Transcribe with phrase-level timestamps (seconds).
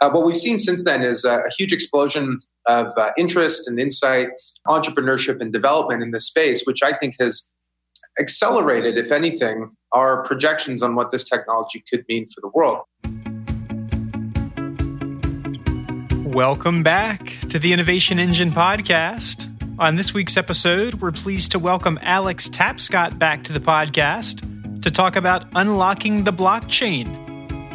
[0.00, 3.80] Uh, what we've seen since then is a, a huge explosion of uh, interest and
[3.80, 4.28] insight,
[4.68, 7.48] entrepreneurship and development in this space, which I think has
[8.20, 12.84] accelerated, if anything, our projections on what this technology could mean for the world.
[16.32, 19.52] Welcome back to the Innovation Engine podcast.
[19.80, 24.92] On this week's episode, we're pleased to welcome Alex Tapscott back to the podcast to
[24.92, 27.27] talk about unlocking the blockchain.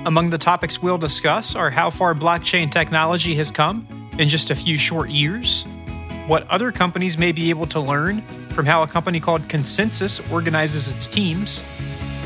[0.06, 3.88] Among the topics we'll discuss are how far blockchain technology has come
[4.20, 5.64] in just a few short years,
[6.28, 10.94] what other companies may be able to learn from how a company called ConsenSys organizes
[10.94, 11.64] its teams,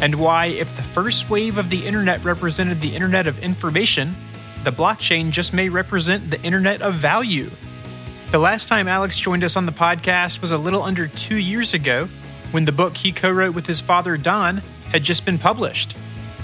[0.01, 4.15] and why, if the first wave of the internet represented the internet of information,
[4.63, 7.51] the blockchain just may represent the internet of value.
[8.31, 11.75] The last time Alex joined us on the podcast was a little under two years
[11.75, 12.09] ago
[12.49, 15.95] when the book he co wrote with his father Don had just been published.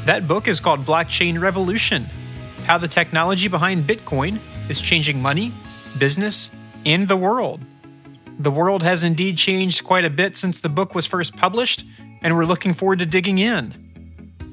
[0.06, 2.08] That book is called Blockchain Revolution
[2.66, 5.54] How the Technology Behind Bitcoin is Changing Money,
[5.98, 6.52] Business,
[6.86, 7.62] and the World.
[8.38, 11.86] The world has indeed changed quite a bit since the book was first published,
[12.22, 13.74] and we're looking forward to digging in.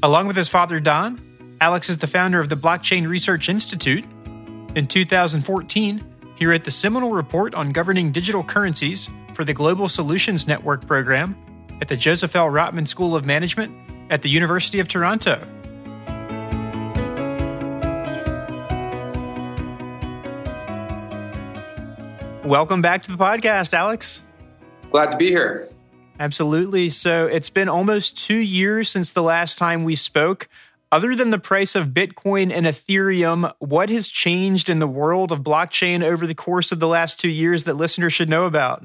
[0.05, 1.21] Along with his father Don,
[1.61, 4.05] Alex is the founder of the Blockchain Research Institute.
[4.77, 6.05] In 2014,
[6.37, 11.37] he wrote the seminal report on governing digital currencies for the Global Solutions Network program
[11.81, 12.47] at the Joseph L.
[12.47, 15.47] Rotman School of Management at the University of Toronto.
[22.45, 24.25] Welcome back to the podcast, Alex.
[24.91, 25.69] Glad to be here.
[26.19, 26.91] Absolutely.
[26.91, 30.49] So it's been almost two years since the last time we spoke.
[30.93, 35.43] Other than the price of Bitcoin and Ethereum, what has changed in the world of
[35.43, 38.85] blockchain over the course of the last two years that listeners should know about?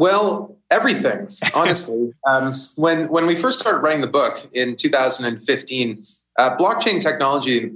[0.00, 2.14] Well, everything, honestly.
[2.26, 6.04] um, when when we first started writing the book in 2015,
[6.38, 7.72] uh, blockchain technology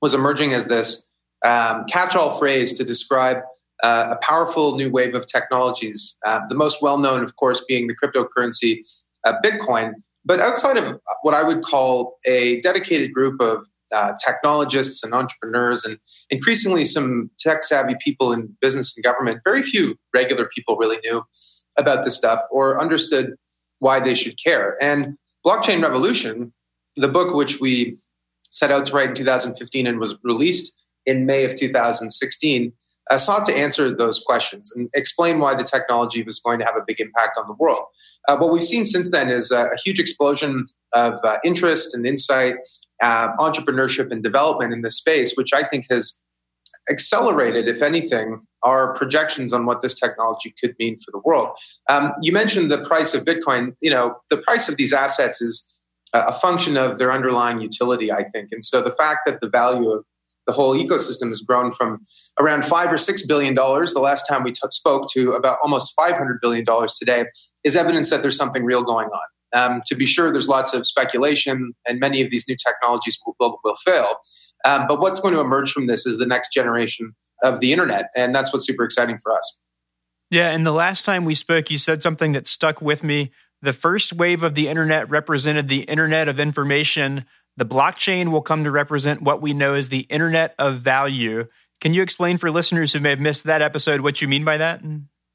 [0.00, 1.06] was emerging as this
[1.44, 3.42] um, catch-all phrase to describe
[3.82, 6.16] uh, a powerful new wave of technologies.
[6.24, 8.78] Uh, the most well-known, of course, being the cryptocurrency
[9.24, 9.92] uh, Bitcoin.
[10.24, 15.84] But outside of what I would call a dedicated group of uh, technologists and entrepreneurs,
[15.84, 15.98] and
[16.30, 21.22] increasingly some tech-savvy people in business and government, very few regular people really knew
[21.78, 23.34] about this stuff or understood
[23.78, 24.76] why they should care.
[24.80, 25.16] And
[25.46, 26.52] Blockchain Revolution,
[26.96, 27.96] the book which we
[28.50, 32.72] set out to write in 2015 and was released in May of 2016,
[33.08, 36.76] uh, sought to answer those questions and explain why the technology was going to have
[36.76, 37.84] a big impact on the world.
[38.26, 42.56] Uh, what we've seen since then is a, huge explosion of uh, interest and insight,
[43.02, 46.18] uh, entrepreneurship and development in this space, which I think has
[46.90, 51.56] accelerated, if anything, our projections on what this technology could mean for the world.
[51.88, 53.74] Um, you mentioned the price of Bitcoin.
[53.80, 55.72] You know, the price of these assets is
[56.12, 58.50] a function of their underlying utility, I think.
[58.52, 60.04] And so the fact that the value of
[60.46, 61.98] the whole ecosystem has grown from
[62.38, 65.92] around five or six billion dollars the last time we t- spoke to about almost
[65.96, 67.24] 500 billion dollars today
[67.64, 69.26] is evidence that there's something real going on.
[69.52, 73.34] Um, to be sure, there's lots of speculation, and many of these new technologies will,
[73.40, 74.16] will, will fail.
[74.66, 78.10] Um, but what's going to emerge from this is the next generation of the internet.
[78.16, 79.60] And that's what's super exciting for us.
[80.30, 80.50] Yeah.
[80.50, 83.30] And the last time we spoke, you said something that stuck with me.
[83.62, 87.24] The first wave of the internet represented the internet of information.
[87.56, 91.46] The blockchain will come to represent what we know as the internet of value.
[91.80, 94.58] Can you explain for listeners who may have missed that episode what you mean by
[94.58, 94.82] that?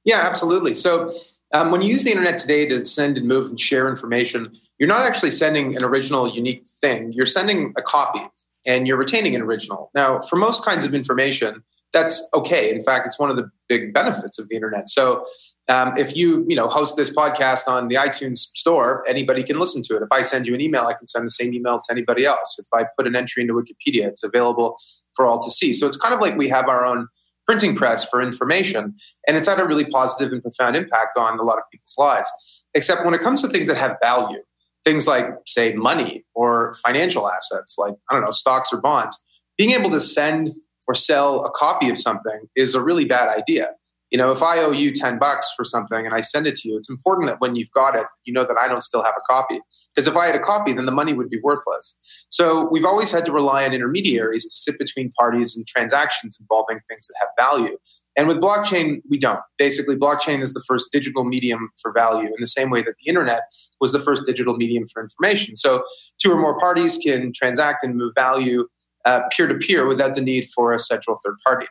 [0.04, 0.74] Yeah, absolutely.
[0.74, 1.12] So,
[1.54, 4.88] um, when you use the internet today to send and move and share information, you're
[4.88, 7.12] not actually sending an original, unique thing.
[7.12, 8.22] You're sending a copy
[8.66, 9.90] and you're retaining an original.
[9.94, 11.64] Now, for most kinds of information,
[11.94, 12.74] that's okay.
[12.74, 14.90] In fact, it's one of the big benefits of the internet.
[14.90, 15.24] So,
[15.68, 19.84] um, if you you know host this podcast on the iTunes store, anybody can listen
[19.84, 20.02] to it.
[20.02, 22.58] If I send you an email, I can send the same email to anybody else.
[22.60, 24.78] If I put an entry into Wikipedia, it's available
[25.16, 25.74] for all to see.
[25.74, 27.08] So it's kind of like we have our own
[27.46, 28.96] printing press for information,
[29.28, 32.32] and it's had a really positive and profound impact on a lot of people's lives.
[32.74, 34.40] Except when it comes to things that have value,
[34.84, 39.24] things like, say, money or financial assets, like, I don't know, stocks or bonds,
[39.58, 40.52] being able to send
[40.88, 43.72] or sell a copy of something is a really bad idea.
[44.12, 46.70] You know, if I owe you 10 bucks for something and I send it to
[46.70, 49.14] you, it's important that when you've got it, you know that I don't still have
[49.18, 49.62] a copy.
[49.96, 51.98] Because if I had a copy, then the money would be worthless.
[52.30, 56.80] So we've always had to rely on intermediaries to sit between parties and transactions involving
[56.90, 57.78] things that have value.
[58.18, 59.40] And with blockchain, we don't.
[59.58, 63.10] Basically, blockchain is the first digital medium for value in the same way that the
[63.10, 63.44] internet
[63.80, 65.56] was the first digital medium for information.
[65.56, 65.84] So,
[66.22, 68.68] two or more parties can transact and move value
[69.06, 71.68] uh, peer to peer without the need for a central third party.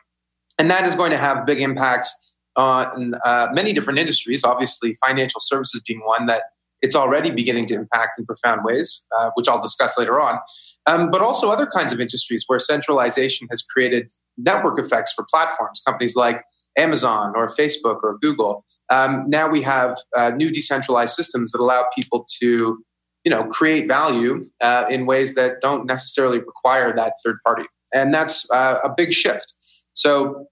[0.57, 5.39] And that is going to have big impacts on uh, many different industries, obviously, financial
[5.39, 6.43] services being one that
[6.81, 10.39] it's already beginning to impact in profound ways, uh, which I'll discuss later on.
[10.87, 15.81] Um, but also other kinds of industries where centralization has created network effects for platforms,
[15.85, 16.43] companies like
[16.77, 18.65] Amazon or Facebook or Google.
[18.89, 22.83] Um, now we have uh, new decentralized systems that allow people to,
[23.23, 28.13] you know, create value uh, in ways that don't necessarily require that third party, and
[28.13, 29.53] that's uh, a big shift.
[29.93, 30.47] So,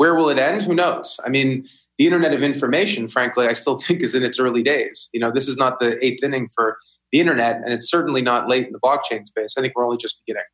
[0.00, 0.62] where will it end?
[0.62, 1.20] Who knows?
[1.26, 1.66] I mean,
[1.98, 5.10] the Internet of Information, frankly, I still think is in its early days.
[5.12, 6.78] You know, this is not the eighth inning for
[7.12, 9.58] the Internet, and it's certainly not late in the blockchain space.
[9.58, 10.46] I think we're only just beginning.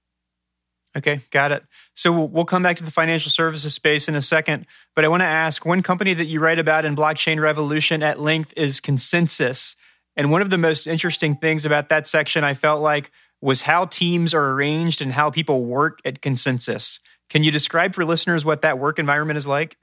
[0.97, 1.63] Okay, got it.
[1.95, 4.67] So we'll come back to the financial services space in a second,
[4.97, 8.19] but I want to ask one company that you write about in Blockchain Revolution at
[8.19, 9.77] length is ConsenSys.
[10.17, 13.85] And one of the most interesting things about that section I felt like was how
[13.85, 16.99] teams are arranged and how people work at ConsenSys.
[17.29, 19.77] Can you describe for listeners what that work environment is like?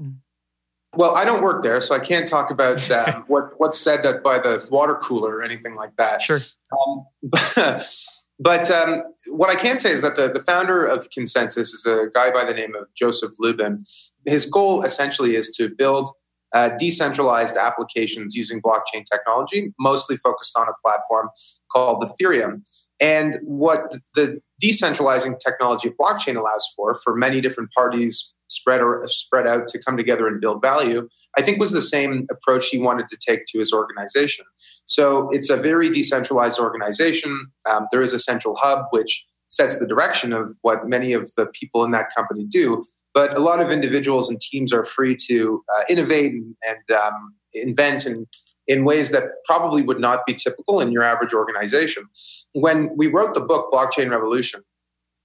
[0.95, 4.39] Well, I don't work there, so I can't talk about um, what what's said by
[4.39, 6.21] the water cooler or anything like that.
[6.21, 6.39] Sure.
[6.71, 7.87] Um, but,
[8.39, 12.07] but um, what I can say is that the, the founder of ConsenSys is a
[12.13, 13.85] guy by the name of Joseph Lubin.
[14.25, 16.11] His goal essentially is to build
[16.53, 21.29] uh, decentralized applications using blockchain technology, mostly focused on a platform
[21.71, 22.61] called Ethereum.
[23.01, 29.03] And what the decentralizing technology of blockchain allows for, for many different parties spread or
[29.07, 31.07] spread out to come together and build value,
[31.37, 34.45] I think was the same approach he wanted to take to his organization.
[34.85, 37.47] So it's a very decentralized organization.
[37.69, 41.45] Um, there is a central hub which sets the direction of what many of the
[41.47, 42.83] people in that company do.
[43.13, 47.35] But a lot of individuals and teams are free to uh, innovate and, and um,
[47.53, 48.25] invent and
[48.67, 52.05] in ways that probably would not be typical in your average organization.
[52.53, 54.61] When we wrote the book Blockchain Revolution,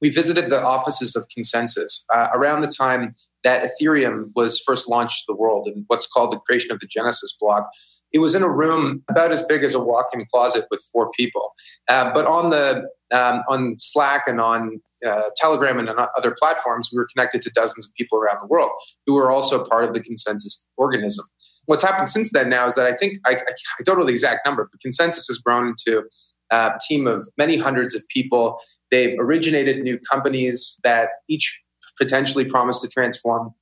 [0.00, 3.14] we visited the offices of ConsenSys uh, around the time
[3.44, 6.86] that Ethereum was first launched to the world and what's called the creation of the
[6.86, 7.68] Genesis block.
[8.12, 11.52] It was in a room about as big as a walk-in closet with four people.
[11.88, 16.90] Uh, but on the um, on Slack and on uh, Telegram and on other platforms,
[16.92, 18.70] we were connected to dozens of people around the world
[19.06, 21.24] who were also part of the ConsenSys organism.
[21.68, 24.46] What's happened since then now is that I think I, I don't know the exact
[24.46, 26.04] number, but ConsenSys has grown into
[26.50, 28.58] a team of many hundreds of people.
[28.90, 31.60] They've originated new companies that each
[31.98, 33.52] potentially promise to transform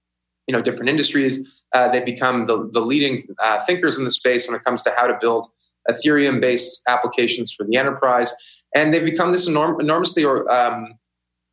[0.47, 1.65] you know different industries.
[1.75, 4.93] Uh, they become the, the leading uh, thinkers in the space when it comes to
[4.97, 5.49] how to build
[5.91, 8.33] Ethereum based applications for the enterprise,
[8.73, 10.95] and they've become this enorm- enormously um,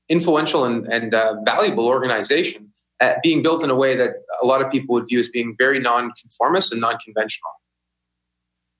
[0.07, 2.72] influential and, and uh, valuable organization,
[3.03, 4.11] uh, being built in a way that
[4.41, 7.51] a lot of people would view as being very non-conformist and non-conventional.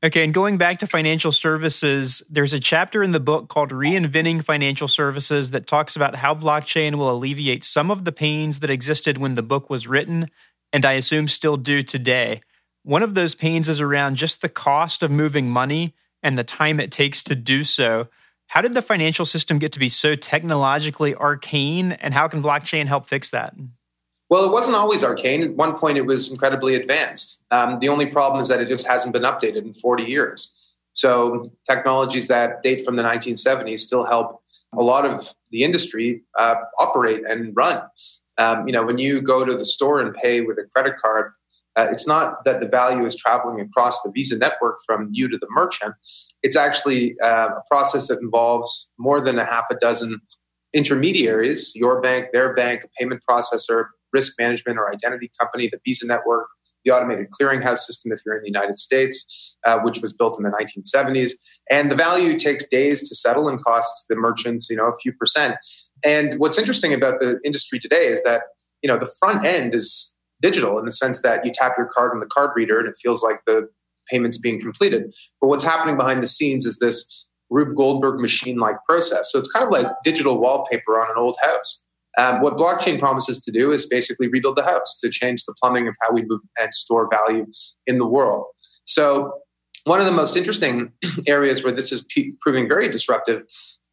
[0.04, 4.44] Okay, and going back to financial services, there's a chapter in the book called Reinventing
[4.44, 9.18] Financial Services that talks about how blockchain will alleviate some of the pains that existed
[9.18, 10.30] when the book was written,
[10.74, 12.42] and I assume still do today.
[12.84, 16.82] One of those pains is around just the cost of moving money and the time
[16.82, 18.10] it takes to do so.
[18.48, 22.88] How did the financial system get to be so technologically arcane, and how can blockchain
[22.88, 23.54] help fix that?
[24.34, 25.44] Well, it wasn't always arcane.
[25.44, 27.40] At one point, it was incredibly advanced.
[27.52, 30.50] Um, the only problem is that it just hasn't been updated in 40 years.
[30.94, 34.42] So, technologies that date from the 1970s still help
[34.76, 37.84] a lot of the industry uh, operate and run.
[38.40, 41.34] Um, you know, when you go to the store and pay with a credit card,
[41.76, 45.38] uh, it's not that the value is traveling across the Visa network from you to
[45.38, 45.94] the merchant.
[46.42, 50.22] It's actually uh, a process that involves more than a half a dozen
[50.74, 56.06] intermediaries your bank, their bank, a payment processor, risk management or identity company, the Visa
[56.06, 56.48] network,
[56.86, 60.44] the automated clearinghouse system if you're in the United States, uh, which was built in
[60.44, 61.32] the 1970s.
[61.72, 65.14] And the value takes days to settle and costs the merchants, you know, a few
[65.14, 65.56] percent.
[66.06, 68.44] And what's interesting about the industry today is that,
[68.82, 72.12] you know, the front end is digital in the sense that you tap your card
[72.14, 73.70] on the card reader and it feels like the
[74.10, 75.14] payment's being completed.
[75.40, 79.32] But what's happening behind the scenes is this Rube Goldberg machine like process.
[79.32, 81.86] So it's kind of like digital wallpaper on an old house.
[82.18, 85.88] Um, what blockchain promises to do is basically rebuild the house to change the plumbing
[85.88, 87.46] of how we move and store value
[87.88, 88.46] in the world.
[88.86, 89.40] So,
[89.86, 90.94] one of the most interesting
[91.28, 93.42] areas where this is p- proving very disruptive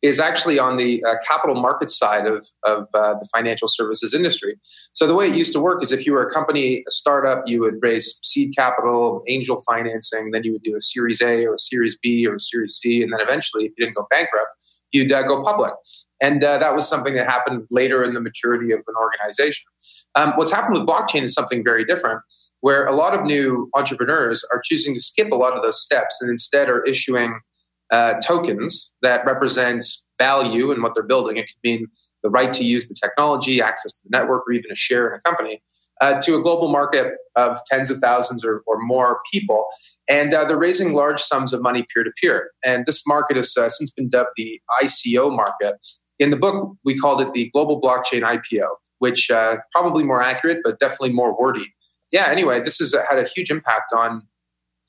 [0.02, 4.54] is actually on the uh, capital market side of, of uh, the financial services industry.
[4.92, 7.44] So, the way it used to work is if you were a company, a startup,
[7.46, 11.54] you would raise seed capital, angel financing, then you would do a Series A or
[11.54, 14.50] a Series B or a Series C, and then eventually, if you didn't go bankrupt,
[14.92, 15.72] you'd uh, go public.
[16.20, 19.66] And uh, that was something that happened later in the maturity of an organization.
[20.14, 22.20] Um, what's happened with blockchain is something very different,
[22.60, 26.18] where a lot of new entrepreneurs are choosing to skip a lot of those steps
[26.20, 27.40] and instead are issuing
[27.90, 29.84] uh, tokens that represent
[30.18, 31.36] value in what they're building.
[31.38, 31.86] It could mean
[32.22, 35.18] the right to use the technology, access to the network, or even a share in
[35.18, 35.62] a company.
[36.00, 39.66] uh, to a global market of tens of thousands or, or more people.
[40.08, 42.50] And uh, they're raising large sums of money peer to peer.
[42.64, 45.74] And this market has uh, since been dubbed the ICO market.
[46.20, 50.58] In the book, we called it the Global Blockchain IPO, which uh, probably more accurate,
[50.62, 51.74] but definitely more wordy.
[52.12, 54.22] Yeah, anyway, this has had a huge impact on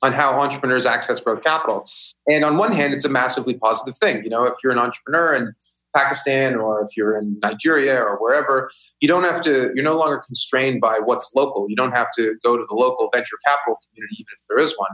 [0.03, 1.87] on how entrepreneurs access growth capital.
[2.27, 4.23] And on one hand, it's a massively positive thing.
[4.23, 5.53] You know, if you're an entrepreneur in
[5.95, 8.69] Pakistan or if you're in Nigeria or wherever,
[8.99, 11.69] you don't have to, you're no longer constrained by what's local.
[11.69, 14.75] You don't have to go to the local venture capital community, even if there is
[14.77, 14.91] one.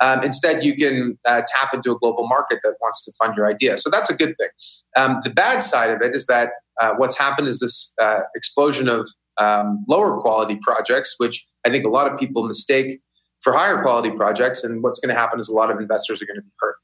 [0.00, 3.46] Um, instead, you can uh, tap into a global market that wants to fund your
[3.46, 3.78] idea.
[3.78, 4.48] So that's a good thing.
[4.96, 6.50] Um, the bad side of it is that
[6.80, 11.84] uh, what's happened is this uh, explosion of um, lower quality projects, which I think
[11.84, 13.00] a lot of people mistake
[13.46, 14.64] for higher quality projects.
[14.64, 16.74] And what's going to happen is a lot of investors are going to be hurt.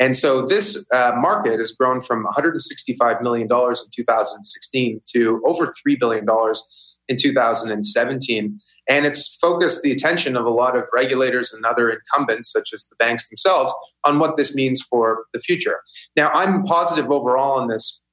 [0.00, 6.00] And so this uh, market has grown from $165 million in 2016 to over $3
[6.00, 6.26] billion
[7.06, 8.58] in 2017.
[8.88, 12.86] And it's focused the attention of a lot of regulators and other incumbents, such as
[12.86, 13.72] the banks themselves,
[14.02, 15.82] on what this means for the future.
[16.16, 18.04] Now, I'm positive overall on this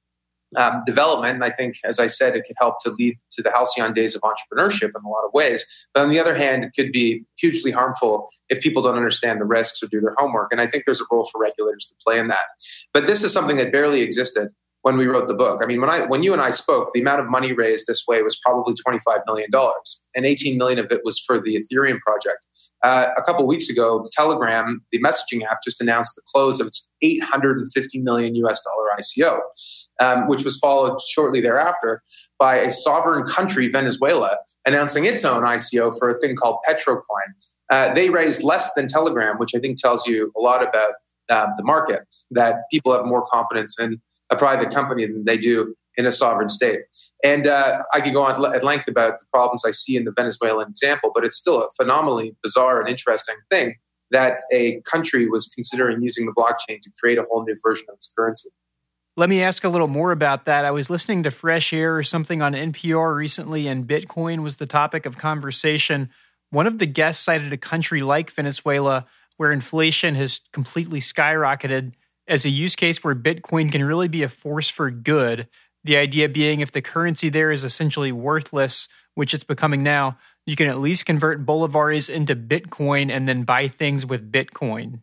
[0.56, 1.34] um, development.
[1.34, 4.14] And I think, as I said, it could help to lead to the halcyon days
[4.14, 5.66] of entrepreneurship in a lot of ways.
[5.92, 9.44] But on the other hand, it could be hugely harmful if people don't understand the
[9.44, 10.52] risks or do their homework.
[10.52, 12.46] And I think there's a role for regulators to play in that.
[12.92, 14.50] But this is something that barely existed
[14.86, 15.58] when we wrote the book.
[15.60, 18.04] I mean, when I when you and I spoke, the amount of money raised this
[18.06, 21.56] way was probably twenty five million dollars, and eighteen million of it was for the
[21.56, 22.46] Ethereum project.
[22.82, 26.88] Uh, a couple weeks ago, Telegram, the messaging app, just announced the close of its
[27.02, 29.40] 850 million US dollar ICO
[30.00, 32.02] um, which was followed shortly thereafter
[32.38, 37.32] by a sovereign country, Venezuela, announcing its own ICO for a thing called Petrocoin.
[37.70, 40.92] Uh, they raised less than Telegram, which I think tells you a lot about
[41.28, 45.74] uh, the market, that people have more confidence in a private company than they do
[45.96, 46.80] in a sovereign state.
[47.24, 50.12] And uh, I could go on at length about the problems I see in the
[50.12, 53.76] Venezuelan example, but it's still a phenomenally bizarre and interesting thing
[54.10, 57.96] that a country was considering using the blockchain to create a whole new version of
[57.96, 58.50] its currency.
[59.16, 60.66] Let me ask a little more about that.
[60.66, 64.66] I was listening to Fresh Air or something on NPR recently, and Bitcoin was the
[64.66, 66.10] topic of conversation.
[66.50, 69.06] One of the guests cited a country like Venezuela
[69.38, 71.94] where inflation has completely skyrocketed
[72.28, 75.48] as a use case where Bitcoin can really be a force for good.
[75.84, 80.56] The idea being if the currency there is essentially worthless, which it's becoming now, you
[80.56, 85.00] can at least convert bolivares into Bitcoin and then buy things with Bitcoin.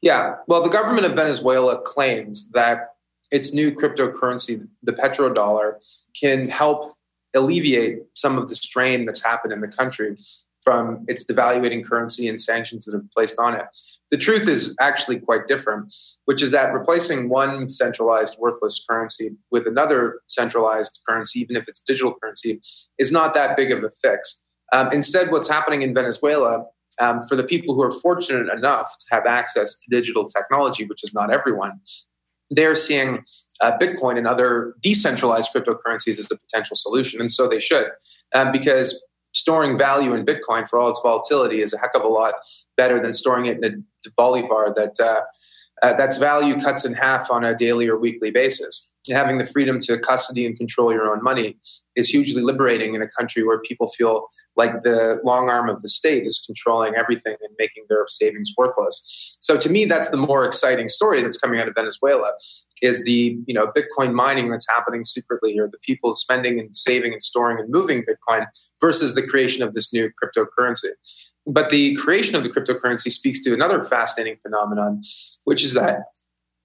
[0.00, 0.36] Yeah.
[0.48, 2.94] Well, the government of Venezuela claims that
[3.30, 5.74] its new cryptocurrency, the petrodollar,
[6.20, 6.94] can help
[7.34, 10.16] alleviate some of the strain that's happened in the country
[10.62, 13.66] from its devaluating currency and sanctions that have placed on it.
[14.10, 15.94] The truth is actually quite different,
[16.26, 21.80] which is that replacing one centralized worthless currency with another centralized currency, even if it's
[21.80, 22.60] digital currency,
[22.98, 24.42] is not that big of a fix.
[24.72, 26.64] Um, instead, what's happening in Venezuela
[27.00, 31.02] um, for the people who are fortunate enough to have access to digital technology, which
[31.02, 31.80] is not everyone,
[32.50, 33.24] they're seeing
[33.60, 37.20] uh, Bitcoin and other decentralized cryptocurrencies as a potential solution.
[37.20, 37.86] And so they should,
[38.34, 39.02] um, because
[39.32, 42.34] storing value in Bitcoin for all its volatility is a heck of a lot
[42.76, 45.22] better than storing it in a Bolivar that uh,
[45.82, 49.80] uh, that's value cuts in half on a daily or weekly basis having the freedom
[49.80, 51.56] to custody and control your own money
[51.96, 55.88] is hugely liberating in a country where people feel like the long arm of the
[55.88, 59.36] state is controlling everything and making their savings worthless.
[59.40, 62.32] So to me, that's the more exciting story that's coming out of Venezuela
[62.80, 67.12] is the you know Bitcoin mining that's happening secretly, or the people spending and saving
[67.12, 68.46] and storing and moving Bitcoin
[68.80, 70.90] versus the creation of this new cryptocurrency.
[71.46, 75.02] But the creation of the cryptocurrency speaks to another fascinating phenomenon,
[75.44, 76.02] which is that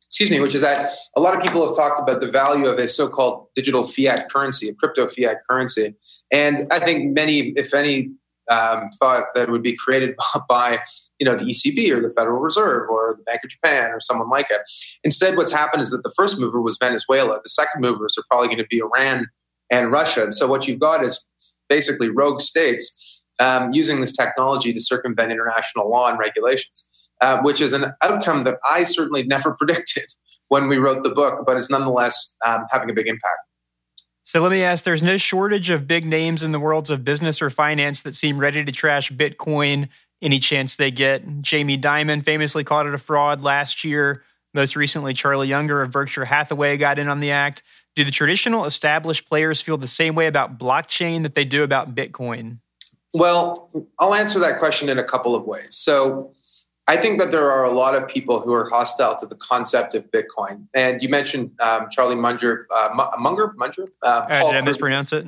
[0.09, 2.77] excuse me, which is that a lot of people have talked about the value of
[2.79, 5.95] a so-called digital fiat currency, a crypto fiat currency,
[6.31, 8.11] and I think many, if any,
[8.49, 10.15] um, thought that it would be created
[10.49, 10.79] by
[11.19, 14.29] you know the ECB or the Federal Reserve or the Bank of Japan or someone
[14.29, 14.61] like it.
[15.03, 17.39] Instead, what's happened is that the first mover was Venezuela.
[17.43, 19.27] The second movers are probably going to be Iran
[19.69, 20.23] and Russia.
[20.23, 21.25] And so what you've got is
[21.67, 22.95] basically rogue states
[23.39, 26.89] um, using this technology to circumvent international law and regulations
[27.21, 30.05] uh, which is an outcome that I certainly never predicted
[30.49, 33.39] when we wrote the book, but is nonetheless um, having a big impact.
[34.23, 37.41] So let me ask there's no shortage of big names in the worlds of business
[37.41, 39.87] or finance that seem ready to trash Bitcoin
[40.21, 41.41] any chance they get.
[41.41, 44.23] Jamie Dimon famously called it a fraud last year.
[44.53, 47.63] Most recently, Charlie Munger of Berkshire Hathaway got in on the act.
[47.95, 51.95] Do the traditional established players feel the same way about blockchain that they do about
[51.95, 52.59] Bitcoin?
[53.13, 55.69] Well, I'll answer that question in a couple of ways.
[55.71, 56.33] So,
[56.89, 59.93] I think that there are a lot of people who are hostile to the concept
[59.93, 60.67] of Bitcoin.
[60.73, 62.89] And you mentioned um, Charlie Munger, uh,
[63.19, 65.25] Munger, Munger, uh, uh, did I mispronounce it?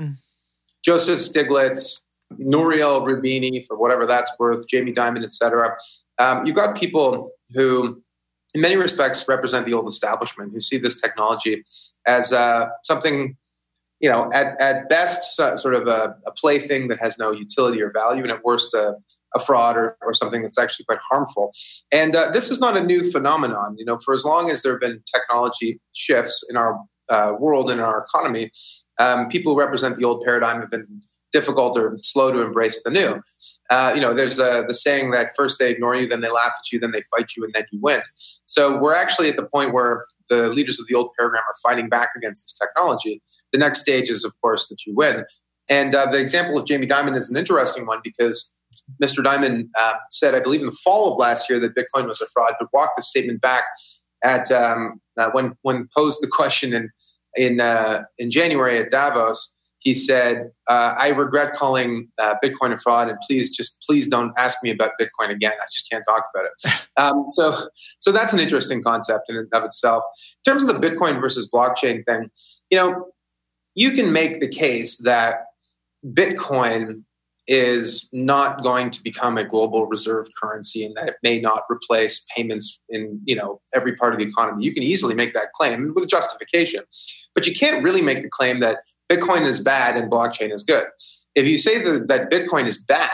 [0.86, 2.04] Joseph Stiglitz,
[2.38, 5.76] Nouriel Roubini for whatever that's worth, Jamie Dimon, etc.
[6.18, 8.02] Um, you've got people who,
[8.54, 11.66] in many respects, represent the old establishment who see this technology
[12.06, 13.36] as uh, something,
[14.00, 17.92] you know, at, at best, sort of a, a, plaything that has no utility or
[17.92, 18.96] value, and at worst, a,
[19.36, 21.52] a fraud or, or something that's actually quite harmful.
[21.92, 23.76] And uh, this is not a new phenomenon.
[23.78, 27.70] You know, for as long as there have been technology shifts in our uh, world
[27.70, 28.52] and in our economy,
[29.00, 32.90] um, people who represent the old paradigm have been difficult or slow to embrace the
[32.90, 33.22] new.
[33.70, 36.54] Uh, you know, there's a, the saying that first they ignore you, then they laugh
[36.58, 38.02] at you, then they fight you, and then you win.
[38.46, 41.88] So we're actually at the point where the leaders of the old paradigm are fighting
[41.88, 43.22] back against this technology.
[43.52, 45.26] The next stage is, of course, that you win.
[45.70, 48.56] And uh, the example of Jamie Dimon is an interesting one because
[49.02, 49.24] Mr.
[49.24, 52.28] Dimon uh, said, I believe in the fall of last year, that Bitcoin was a
[52.28, 53.64] fraud, but walked the statement back
[54.24, 56.90] at um, uh, when when posed the question in
[57.36, 62.78] in uh, in January at Davos he said, uh, "I regret calling uh, Bitcoin a
[62.78, 65.54] fraud, and please just please don't ask me about Bitcoin again.
[65.54, 67.56] I just can't talk about it." Um, so,
[68.00, 70.04] so that's an interesting concept in and of itself.
[70.46, 72.30] In terms of the Bitcoin versus blockchain thing,
[72.70, 73.06] you know,
[73.74, 75.36] you can make the case that
[76.06, 77.06] Bitcoin
[77.52, 82.26] is not going to become a global reserve currency and that it may not replace
[82.36, 85.92] payments in you know every part of the economy you can easily make that claim
[85.96, 86.84] with justification
[87.34, 88.80] but you can't really make the claim that
[89.10, 90.86] Bitcoin is bad and blockchain is good.
[91.36, 93.10] If you say that, that Bitcoin is bad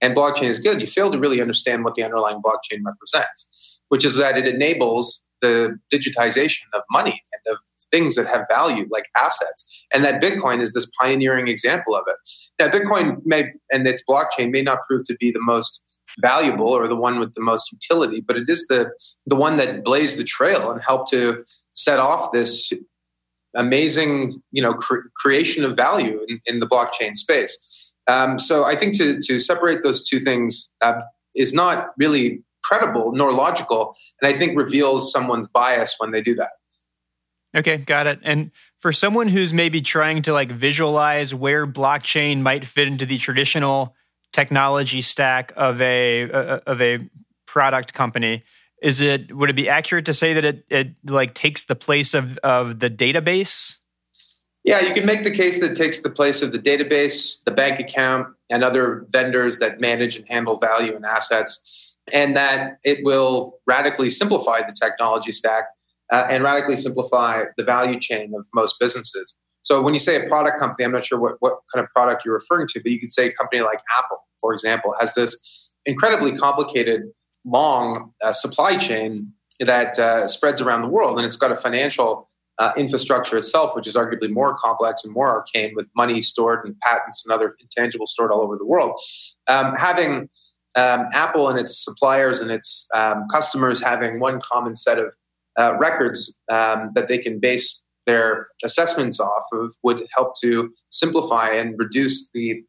[0.00, 4.04] and blockchain is good, you fail to really understand what the underlying blockchain represents, which
[4.04, 7.58] is that it enables the digitization of money and of
[7.94, 9.60] things that have value like assets
[9.92, 12.16] and that bitcoin is this pioneering example of it
[12.58, 15.82] now bitcoin may and its blockchain may not prove to be the most
[16.20, 18.90] valuable or the one with the most utility but it is the
[19.26, 22.72] the one that blazed the trail and helped to set off this
[23.54, 27.92] amazing you know cre- creation of value in, in the blockchain space.
[28.06, 31.00] Um, so I think to to separate those two things uh,
[31.34, 36.34] is not really credible nor logical, and I think reveals someone's bias when they do
[36.34, 36.50] that.
[37.54, 38.18] Okay, got it.
[38.22, 43.18] And for someone who's maybe trying to like visualize where blockchain might fit into the
[43.18, 43.94] traditional
[44.32, 47.08] technology stack of a of a
[47.46, 48.42] product company,
[48.82, 52.12] is it would it be accurate to say that it it like takes the place
[52.12, 53.76] of of the database?
[54.64, 57.50] Yeah, you can make the case that it takes the place of the database, the
[57.50, 63.04] bank account, and other vendors that manage and handle value and assets, and that it
[63.04, 65.66] will radically simplify the technology stack
[66.12, 69.36] uh, and radically simplify the value chain of most businesses.
[69.62, 72.22] So when you say a product company, I'm not sure what, what kind of product
[72.24, 75.38] you're referring to, but you could say a company like Apple, for example, has this
[75.86, 77.02] incredibly complicated
[77.46, 82.28] long uh, supply chain that uh, spreads around the world, and it's got a financial
[82.58, 86.78] uh, infrastructure itself, which is arguably more complex and more arcane, with money stored and
[86.80, 89.00] patents and other intangibles stored all over the world.
[89.46, 90.28] Um, having
[90.76, 95.14] um, Apple and its suppliers and its um, customers having one common set of
[95.58, 101.48] uh, records um, that they can base their assessments off of would help to simplify
[101.50, 102.62] and reduce the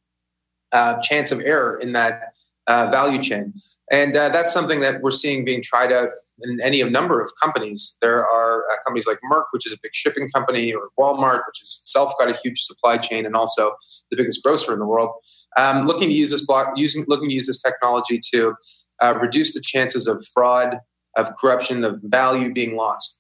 [0.72, 2.34] uh, chance of error in that
[2.68, 3.54] uh, value chain.
[3.92, 6.10] And uh, that's something that we're seeing being tried out
[6.42, 7.96] in any of number of companies.
[8.02, 11.62] There are uh, companies like Maersk, which is a big shipping company, or Walmart, which
[11.62, 13.74] is itself got a huge supply chain and also
[14.10, 15.14] the biggest grocer in the world,
[15.58, 18.54] um, looking to use this block, using looking to use this technology to
[19.02, 20.80] uh, reduce the chances of fraud,
[21.16, 23.20] of corruption, of value being lost,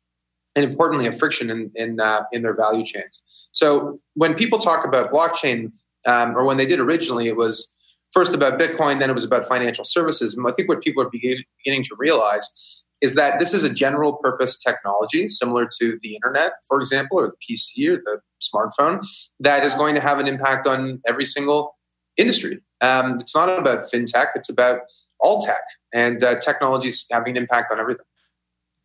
[0.56, 3.22] and importantly, of friction in in, uh, in their value chains.
[3.52, 5.72] So when people talk about blockchain,
[6.06, 7.74] um, or when they did originally, it was
[8.12, 10.36] first about Bitcoin, then it was about financial services.
[10.36, 14.14] And I think what people are beginning to realize is that this is a general
[14.14, 19.06] purpose technology similar to the internet, for example, or the PC or the smartphone,
[19.40, 21.78] that is going to have an impact on every single
[22.18, 22.62] industry.
[22.82, 24.80] Um, it's not about fintech, it's about
[25.20, 25.62] all tech,
[25.96, 28.06] and uh, technology is having an impact on everything.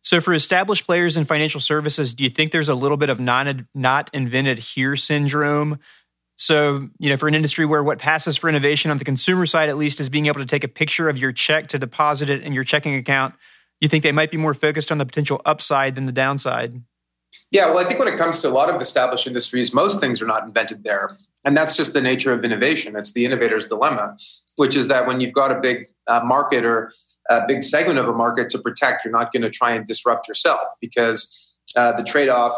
[0.01, 3.19] So, for established players in financial services, do you think there's a little bit of
[3.19, 5.77] non, not invented here syndrome
[6.41, 9.69] so, you know, for an industry where what passes for innovation on the consumer side,
[9.69, 12.41] at least, is being able to take a picture of your check to deposit it
[12.41, 13.35] in your checking account,
[13.79, 16.81] you think they might be more focused on the potential upside than the downside?
[17.51, 20.19] Yeah, well, I think when it comes to a lot of established industries, most things
[20.19, 21.15] are not invented there.
[21.45, 22.95] And that's just the nature of innovation.
[22.95, 24.17] It's the innovator's dilemma,
[24.55, 26.91] which is that when you've got a big uh, market or
[27.29, 30.27] a big segment of a market to protect, you're not going to try and disrupt
[30.27, 31.19] yourself because
[31.75, 32.53] uh, the trade off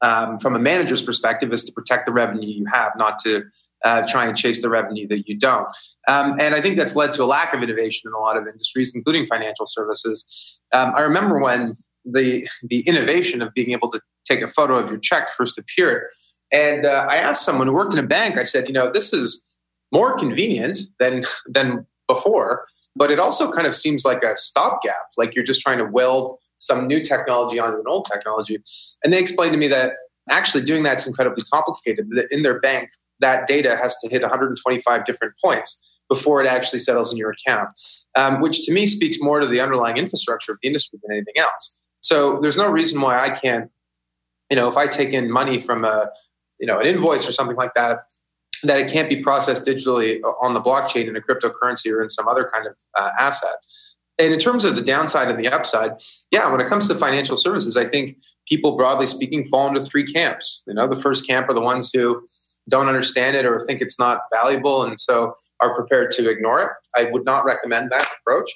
[0.00, 3.44] um, from a manager's perspective is to protect the revenue you have, not to
[3.84, 5.68] uh, try and chase the revenue that you don't.
[6.08, 8.46] Um, and I think that's led to a lack of innovation in a lot of
[8.46, 10.58] industries, including financial services.
[10.72, 14.90] Um, I remember when the the innovation of being able to take a photo of
[14.90, 16.10] your check first appeared,
[16.52, 18.36] and uh, I asked someone who worked in a bank.
[18.36, 19.42] I said, you know, this is
[19.92, 22.64] more convenient than than before,
[22.96, 26.38] but it also kind of seems like a stopgap, like you're just trying to weld
[26.56, 28.58] some new technology onto an old technology.
[29.02, 29.92] And they explained to me that
[30.30, 32.08] actually doing that's incredibly complicated.
[32.10, 32.90] That in their bank,
[33.20, 37.68] that data has to hit 125 different points before it actually settles in your account,
[38.14, 41.34] um, which to me speaks more to the underlying infrastructure of the industry than anything
[41.38, 41.80] else.
[42.00, 43.70] So there's no reason why I can't,
[44.50, 46.10] you know, if I take in money from a,
[46.60, 48.00] you know, an invoice or something like that,
[48.68, 52.28] that it can't be processed digitally on the blockchain in a cryptocurrency or in some
[52.28, 53.56] other kind of uh, asset.
[54.18, 55.92] And in terms of the downside and the upside,
[56.30, 58.16] yeah, when it comes to financial services, I think
[58.48, 60.62] people broadly speaking fall into three camps.
[60.66, 62.24] You know, the first camp are the ones who
[62.68, 66.70] don't understand it or think it's not valuable and so are prepared to ignore it.
[66.96, 68.50] I would not recommend that approach.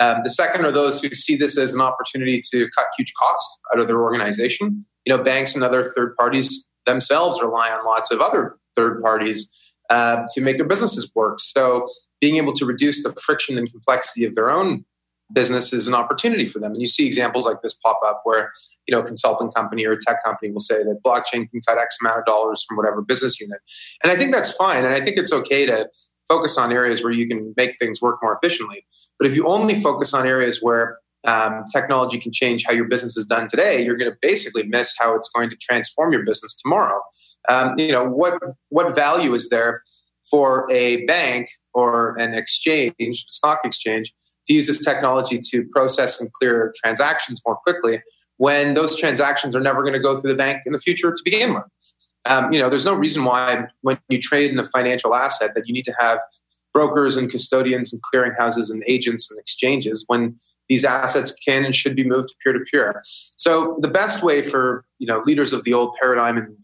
[0.00, 3.60] Um, the second are those who see this as an opportunity to cut huge costs
[3.72, 4.84] out of their organization.
[5.06, 9.50] You know, banks and other third parties themselves rely on lots of other third parties
[9.90, 11.40] uh, to make their businesses work.
[11.40, 11.88] So,
[12.20, 14.84] being able to reduce the friction and complexity of their own
[15.32, 16.72] business is an opportunity for them.
[16.72, 18.52] And you see examples like this pop up where,
[18.86, 21.78] you know, a consulting company or a tech company will say that blockchain can cut
[21.78, 23.58] X amount of dollars from whatever business unit.
[24.02, 24.84] And I think that's fine.
[24.84, 25.88] And I think it's okay to
[26.28, 28.86] focus on areas where you can make things work more efficiently.
[29.18, 33.16] But if you only focus on areas where um, technology can change how your business
[33.16, 36.54] is done today, you're going to basically miss how it's going to transform your business
[36.54, 37.00] tomorrow.
[37.48, 39.82] Um, you know what what value is there
[40.28, 44.12] for a bank or an exchange, stock exchange,
[44.46, 48.00] to use this technology to process and clear transactions more quickly
[48.36, 51.22] when those transactions are never going to go through the bank in the future to
[51.24, 51.64] begin with.
[52.26, 55.66] Um, you know, there's no reason why when you trade in a financial asset that
[55.66, 56.18] you need to have
[56.72, 60.36] brokers and custodians and clearinghouses and agents and exchanges when
[60.68, 63.02] these assets can and should be moved to peer to peer.
[63.36, 66.56] So the best way for you know leaders of the old paradigm in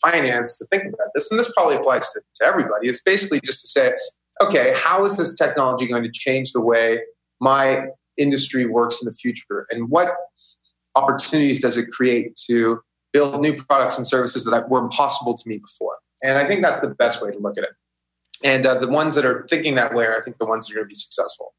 [0.00, 3.60] finance to think about this, and this probably applies to, to everybody, It's basically just
[3.62, 3.92] to say,
[4.40, 7.00] okay, how is this technology going to change the way
[7.40, 7.86] my
[8.18, 9.66] industry works in the future?
[9.70, 10.14] And what
[10.94, 12.80] opportunities does it create to
[13.12, 15.96] build new products and services that were impossible to me before?
[16.22, 17.70] And i think that's the best way to look at it.
[18.44, 20.72] And uh, the ones that are thinking that way are i think the ones that
[20.72, 21.54] are going to be successful.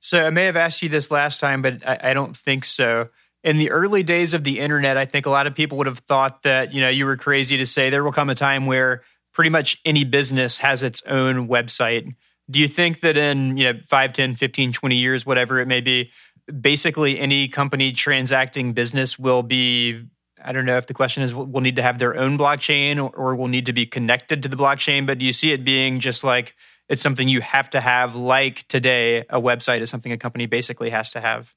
[0.00, 3.08] So i may have asked you this last time but I, I don't think so
[3.46, 6.00] in the early days of the internet i think a lot of people would have
[6.00, 9.02] thought that you know you were crazy to say there will come a time where
[9.36, 12.14] pretty much any business has its own website.
[12.50, 15.82] Do you think that in you know 5 10 15 20 years whatever it may
[15.82, 16.10] be
[16.58, 20.00] basically any company transacting business will be
[20.42, 23.10] i don't know if the question is will need to have their own blockchain or,
[23.14, 25.98] or will need to be connected to the blockchain but do you see it being
[25.98, 26.54] just like
[26.88, 30.90] it's something you have to have like today a website is something a company basically
[30.90, 31.52] has to have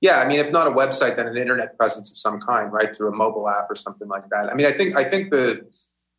[0.00, 2.96] yeah i mean if not a website then an internet presence of some kind right
[2.96, 5.60] through a mobile app or something like that i mean i think i think the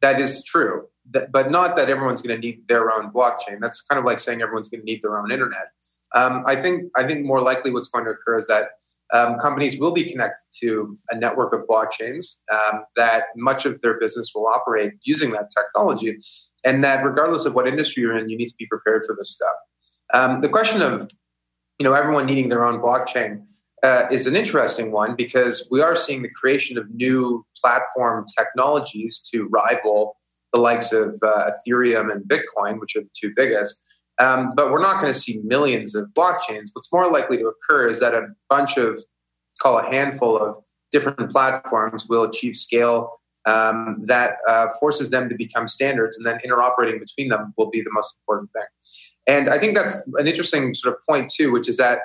[0.01, 0.87] that is true
[1.31, 3.59] but not that everyone's going to need their own blockchain.
[3.61, 5.69] That's kind of like saying everyone's going to need their own internet.
[6.15, 8.69] Um, I think I think more likely what's going to occur is that
[9.13, 13.97] um, companies will be connected to a network of blockchains um, that much of their
[13.99, 16.17] business will operate using that technology,
[16.65, 19.31] and that regardless of what industry you're in, you need to be prepared for this
[19.31, 19.55] stuff.
[20.13, 21.09] Um, the question of
[21.79, 23.45] you know everyone needing their own blockchain
[23.83, 29.19] uh, is an interesting one because we are seeing the creation of new platform technologies
[29.31, 30.17] to rival
[30.53, 33.83] the likes of uh, Ethereum and Bitcoin, which are the two biggest.
[34.19, 36.69] Um, but we're not going to see millions of blockchains.
[36.73, 38.99] What's more likely to occur is that a bunch of,
[39.61, 40.55] call a handful of
[40.91, 46.37] different platforms will achieve scale um, that uh, forces them to become standards, and then
[46.45, 48.65] interoperating between them will be the most important thing.
[49.27, 51.99] And I think that's an interesting sort of point too, which is that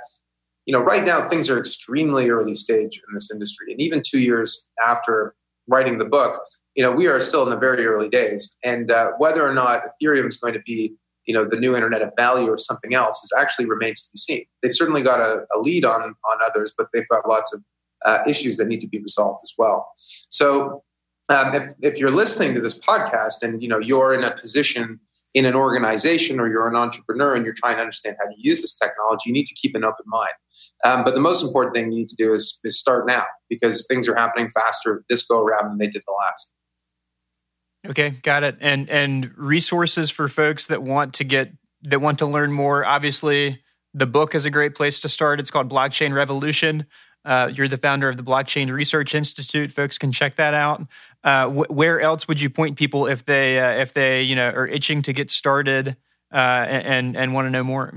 [0.66, 4.20] you know right now things are extremely early stage in this industry, and even two
[4.20, 5.34] years after
[5.68, 6.40] writing the book,
[6.74, 8.56] you know, we are still in the very early days.
[8.64, 10.94] And uh, whether or not Ethereum is going to be,
[11.26, 14.18] you know, the new internet of value or something else is actually remains to be
[14.18, 14.44] seen.
[14.62, 17.62] They've certainly got a, a lead on on others, but they've got lots of
[18.04, 19.88] uh, issues that need to be resolved as well.
[20.28, 20.82] So,
[21.28, 24.98] um, if if you're listening to this podcast and you know you're in a position
[25.34, 28.60] in an organization or you're an entrepreneur and you're trying to understand how to use
[28.60, 30.32] this technology, you need to keep an open mind.
[30.84, 33.86] Um, but the most important thing you need to do is, is start now because
[33.86, 36.52] things are happening faster this go around than they did the last.
[37.88, 38.56] Okay, got it.
[38.60, 42.84] And and resources for folks that want to get that want to learn more.
[42.84, 43.60] Obviously,
[43.92, 45.40] the book is a great place to start.
[45.40, 46.86] It's called Blockchain Revolution.
[47.24, 49.70] Uh, you're the founder of the Blockchain Research Institute.
[49.70, 50.86] Folks can check that out.
[51.22, 54.50] Uh, wh- where else would you point people if they uh, if they you know
[54.50, 55.96] are itching to get started
[56.32, 57.92] uh, and and want to know more?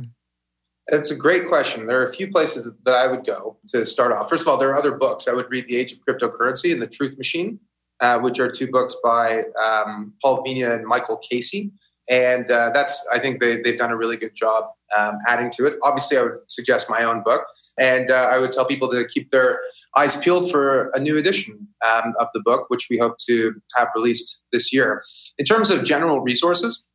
[0.87, 1.87] It's a great question.
[1.87, 4.29] There are a few places that I would go to start off.
[4.29, 5.27] First of all, there are other books.
[5.27, 7.59] I would read The Age of Cryptocurrency and The Truth Machine
[7.99, 11.71] uh, which are two books by um, Paul Vigna and Michael Casey.
[12.09, 15.65] and uh, that's I think they, they've done a really good job um, adding to
[15.65, 15.77] it.
[15.81, 17.45] Obviously, I would suggest my own book,
[17.79, 19.59] and uh, I would tell people to keep their
[19.97, 23.87] eyes peeled for a new edition um, of the book, which we hope to have
[23.95, 25.03] released this year.
[25.37, 26.85] In terms of general resources,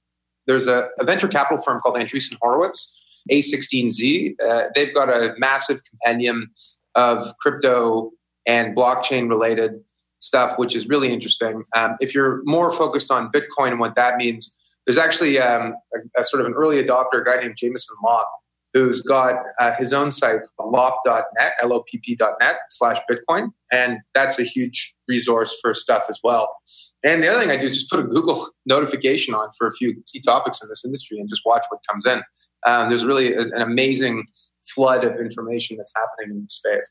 [0.47, 2.97] there's a, a venture capital firm called Andreessen Horowitz,
[3.31, 4.35] A16Z.
[4.47, 6.51] Uh, they've got a massive compendium
[6.95, 8.11] of crypto
[8.47, 9.73] and blockchain related
[10.19, 11.63] stuff, which is really interesting.
[11.75, 16.21] Um, if you're more focused on Bitcoin and what that means, there's actually um, a,
[16.21, 18.29] a, sort of an early adopter, a guy named Jameson Lopp,
[18.73, 23.51] who's got uh, his own site, lopp.net, L-O-P-P.net slash Bitcoin.
[23.73, 26.55] And that's a huge resource for stuff as well.
[27.03, 29.73] And the other thing I do is just put a Google notification on for a
[29.73, 32.23] few key topics in this industry and just watch what comes in.
[32.67, 34.25] Um, there's really a, an amazing
[34.75, 36.89] flood of information that's happening in the space.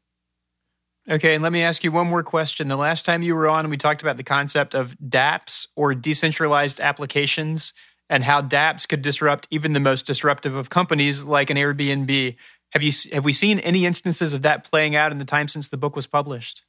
[1.10, 2.68] Okay, and let me ask you one more question.
[2.68, 6.80] The last time you were on, we talked about the concept of dApps or decentralized
[6.80, 7.74] applications
[8.10, 12.36] and how dApps could disrupt even the most disruptive of companies like an Airbnb.
[12.74, 15.70] Have you have we seen any instances of that playing out in the time since
[15.70, 16.64] the book was published?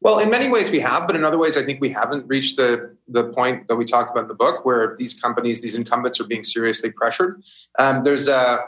[0.00, 2.56] Well, in many ways we have, but in other ways I think we haven't reached
[2.56, 6.20] the the point that we talked about in the book, where these companies, these incumbents,
[6.20, 7.42] are being seriously pressured.
[7.78, 8.60] Um, there's a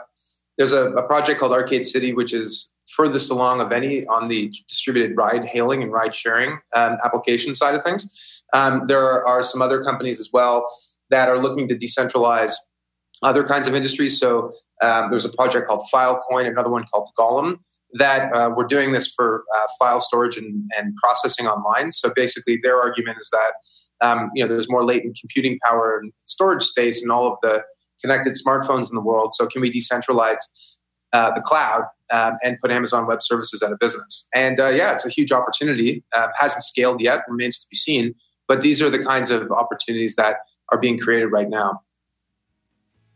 [0.57, 4.53] there's a, a, project called Arcade City, which is furthest along of any on the
[4.67, 8.09] distributed ride hailing and ride sharing um, application side of things.
[8.53, 10.67] Um, there are some other companies as well
[11.09, 12.53] that are looking to decentralize
[13.23, 14.19] other kinds of industries.
[14.19, 17.59] So um, there's a project called Filecoin, another one called Golem,
[17.93, 21.91] that uh, we're doing this for uh, file storage and, and, processing online.
[21.91, 26.13] So basically, their argument is that um, you know there's more latent computing power and
[26.25, 27.63] storage space in all of the
[28.01, 29.33] connected smartphones in the world.
[29.33, 30.39] So can we decentralize
[31.13, 34.27] uh, the cloud um, and put Amazon Web Services out of business?
[34.33, 36.03] And uh, yeah, it's a huge opportunity.
[36.13, 38.15] Uh, hasn't scaled yet, remains to be seen.
[38.47, 40.37] But these are the kinds of opportunities that
[40.71, 41.81] are being created right now.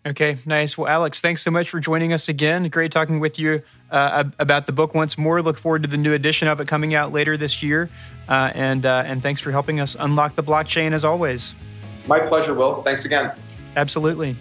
[0.08, 0.78] Okay, nice.
[0.78, 2.68] Well, Alex, thanks so much for joining us again.
[2.70, 5.42] Great talking with you uh, about the book once more.
[5.42, 7.90] Look forward to the new edition of it coming out later this year.
[8.30, 11.56] Uh, and uh, and thanks for helping us unlock the blockchain as always.
[12.08, 12.84] My pleasure, Will.
[12.84, 13.32] Thanks again.
[13.76, 14.36] Absolutely.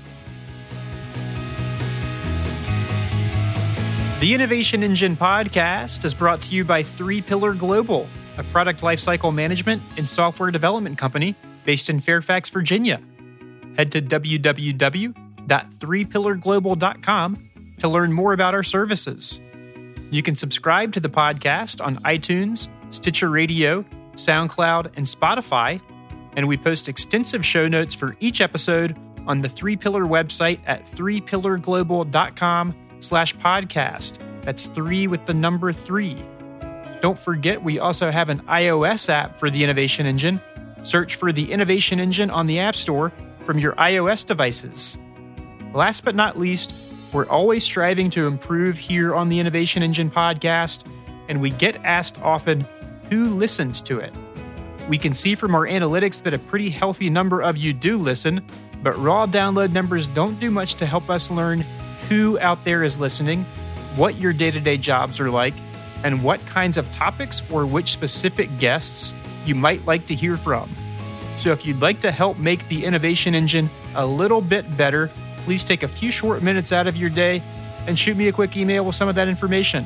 [4.20, 9.34] The Innovation Engine podcast is brought to you by Three Pillar Global, a product lifecycle
[9.34, 13.00] management and software development company based in Fairfax, Virginia.
[13.76, 14.02] Head to
[15.46, 19.40] www.threepillarglobal.com to learn more about our services.
[20.10, 25.80] You can subscribe to the podcast on iTunes, Stitcher Radio, SoundCloud, and Spotify,
[26.36, 30.86] and we post extensive show notes for each episode on the Three Pillar website at
[30.86, 34.42] threepillarglobal.com slash podcast.
[34.42, 36.16] That's three with the number three.
[37.00, 40.40] Don't forget, we also have an iOS app for the Innovation Engine–
[40.84, 43.10] Search for the Innovation Engine on the App Store
[43.44, 44.98] from your iOS devices.
[45.74, 46.72] Last but not least,
[47.12, 50.88] we're always striving to improve here on the Innovation Engine podcast,
[51.28, 52.64] and we get asked often
[53.10, 54.14] who listens to it.
[54.88, 58.44] We can see from our analytics that a pretty healthy number of you do listen,
[58.84, 61.64] but raw download numbers don't do much to help us learn
[62.08, 63.44] who out there is listening,
[63.96, 65.54] what your day to day jobs are like,
[66.04, 69.12] and what kinds of topics or which specific guests
[69.44, 70.70] you might like to hear from.
[71.36, 75.10] So if you'd like to help make the innovation engine a little bit better,
[75.44, 77.42] please take a few short minutes out of your day
[77.86, 79.84] and shoot me a quick email with some of that information.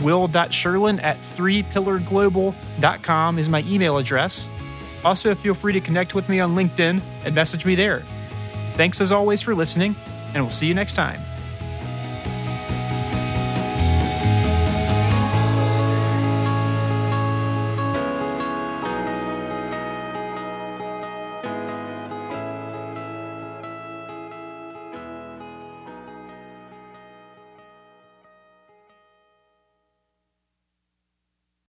[0.00, 4.48] Will.Sherlin at 3pillarglobal.com is my email address.
[5.04, 8.04] Also, feel free to connect with me on LinkedIn and message me there.
[8.74, 9.94] Thanks as always for listening,
[10.34, 11.20] and we'll see you next time.